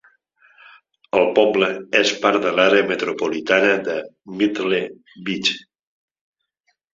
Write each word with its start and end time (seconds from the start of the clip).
El 1.17 1.27
poble 1.39 1.67
és 1.99 2.13
part 2.23 2.41
de 2.45 2.53
l'àrea 2.59 2.87
metropolitana 2.93 3.75
de 3.89 3.99
Myrtle 4.41 4.81
Beach. 5.29 5.53